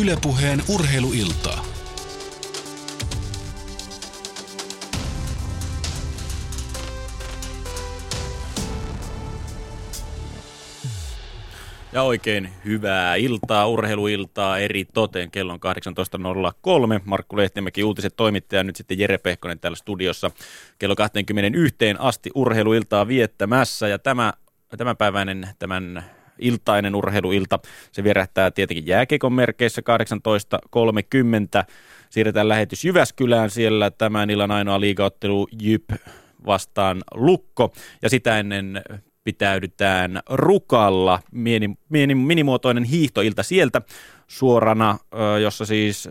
Ylepuheen 0.00 0.62
urheiluiltaa. 0.68 1.64
Ja 11.92 12.02
oikein 12.02 12.48
hyvää 12.64 13.14
iltaa, 13.14 13.66
urheiluiltaa 13.66 14.58
eri 14.58 14.84
toteen. 14.84 15.30
Kello 15.30 15.52
on 15.52 15.60
18.03. 16.96 17.02
Markku 17.04 17.36
Lehtimäki, 17.36 17.84
uutiset 17.84 18.16
toimittaja, 18.16 18.64
nyt 18.64 18.76
sitten 18.76 18.98
Jere 18.98 19.18
Pehkonen 19.18 19.58
täällä 19.58 19.76
studiossa. 19.76 20.30
Kello 20.78 20.96
21 20.96 21.76
asti 21.98 22.30
urheiluiltaa 22.34 23.08
viettämässä. 23.08 23.88
Ja 23.88 23.98
tämä, 23.98 24.32
tämänpäiväinen, 24.76 25.48
tämän 25.58 26.04
iltainen 26.38 26.94
urheiluilta, 26.94 27.58
se 27.92 28.04
vierähtää 28.04 28.50
tietenkin 28.50 28.86
jääkeikon 28.86 29.32
merkeissä 29.32 29.82
18.30. 31.60 31.64
Siirretään 32.10 32.48
lähetys 32.48 32.84
Jyväskylään 32.84 33.50
siellä 33.50 33.90
tämän 33.90 34.30
illan 34.30 34.50
ainoa 34.50 34.80
liigaottelu 34.80 35.48
Jyp 35.62 35.90
vastaan 36.46 37.02
Lukko. 37.14 37.72
Ja 38.02 38.10
sitä 38.10 38.38
ennen 38.38 38.82
pitäydytään 39.24 40.20
Rukalla, 40.30 41.20
mieni, 41.32 41.70
mieni, 41.88 42.14
minimuotoinen 42.14 42.84
hiihtoilta 42.84 43.42
sieltä 43.42 43.82
suorana, 44.38 44.98
jossa 45.42 45.66
siis 45.66 46.08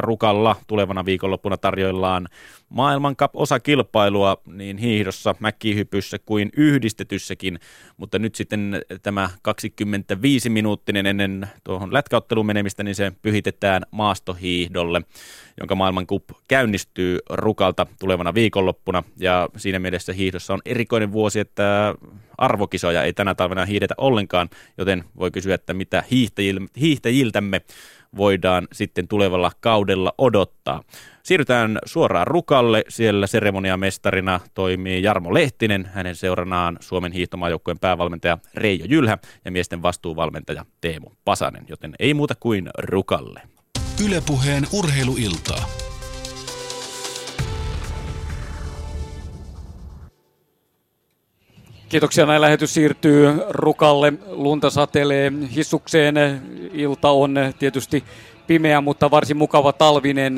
Rukalla 0.00 0.56
tulevana 0.66 1.04
viikonloppuna 1.04 1.56
tarjoillaan 1.56 2.28
maailman 2.68 3.16
osakilpailua 3.32 4.36
niin 4.46 4.78
hiihdossa, 4.78 5.34
mäkihypyssä 5.38 6.18
kuin 6.18 6.50
yhdistetyssäkin, 6.56 7.58
mutta 7.96 8.18
nyt 8.18 8.34
sitten 8.34 8.82
tämä 9.02 9.30
25-minuuttinen 9.48 11.06
ennen 11.06 11.48
tuohon 11.64 11.92
lätkäotteluun 11.92 12.46
menemistä, 12.46 12.82
niin 12.82 12.94
se 12.94 13.12
pyhitetään 13.22 13.82
maastohiihdolle, 13.90 15.02
jonka 15.60 15.74
maailmankup 15.74 16.24
käynnistyy 16.48 17.18
Rukalta 17.30 17.86
tulevana 18.00 18.34
viikonloppuna, 18.34 19.02
ja 19.16 19.48
siinä 19.56 19.78
mielessä 19.78 20.12
hiihdossa 20.12 20.54
on 20.54 20.62
erikoinen 20.64 21.12
vuosi, 21.12 21.40
että 21.40 21.94
arvokisoja 22.38 23.02
ei 23.02 23.12
tänä 23.12 23.34
talvena 23.34 23.64
hiihdetä 23.64 23.94
ollenkaan, 23.98 24.48
joten 24.78 25.04
voi 25.18 25.30
kysyä, 25.30 25.54
että 25.54 25.74
mitä 25.74 26.04
hiihtäjiltämme 26.80 27.60
voidaan 28.16 28.68
sitten 28.72 29.08
tulevalla 29.08 29.52
kaudella 29.60 30.14
odottaa. 30.18 30.82
Siirrytään 31.22 31.78
suoraan 31.84 32.26
Rukalle. 32.26 32.84
Siellä 32.88 33.26
seremoniamestarina 33.26 34.40
toimii 34.54 35.02
Jarmo 35.02 35.34
Lehtinen. 35.34 35.90
Hänen 35.94 36.16
seuranaan 36.16 36.76
Suomen 36.80 37.12
hiihtomaajoukkueen 37.12 37.78
päävalmentaja 37.78 38.38
Reijo 38.54 38.84
Jylhä 38.88 39.18
ja 39.44 39.50
miesten 39.50 39.82
vastuuvalmentaja 39.82 40.64
Teemu 40.80 41.10
Pasanen. 41.24 41.64
Joten 41.68 41.94
ei 41.98 42.14
muuta 42.14 42.34
kuin 42.40 42.70
Rukalle. 42.78 43.42
Ylepuheen 44.06 44.66
urheiluiltaa. 44.72 45.83
Kiitoksia. 51.94 52.26
Näin 52.26 52.40
lähetys 52.40 52.74
siirtyy 52.74 53.32
Rukalle. 53.48 54.12
Lunta 54.26 54.70
satelee 54.70 55.32
hissukseen. 55.54 56.14
Ilta 56.72 57.10
on 57.10 57.34
tietysti 57.58 58.04
pimeä, 58.46 58.80
mutta 58.80 59.10
varsin 59.10 59.36
mukava 59.36 59.72
talvinen. 59.72 60.34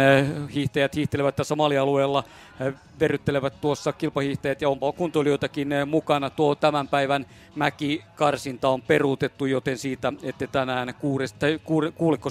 Hiihtäjät 0.55 0.95
hiihtelevät 0.95 1.37
tässä 1.37 1.57
malialueella, 1.57 2.25
verryttelevät 3.01 3.61
tuossa 3.61 3.93
kilpahiihtäjät 3.93 4.63
ja 4.63 4.69
onpa 4.69 4.93
kuntoilijoitakin 4.93 5.69
mukana. 5.87 6.31
Tuo 6.31 6.55
tämän 6.55 6.89
päivän 6.89 7.27
mäkikarsinta 7.55 8.69
on 8.69 8.83
peruutettu, 8.83 9.47
joten 9.47 9.79
siitä 9.79 10.13
ette 10.23 10.47
tänään 10.47 10.95
kuuleko 11.95 12.25